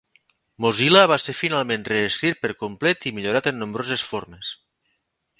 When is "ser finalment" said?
1.25-1.85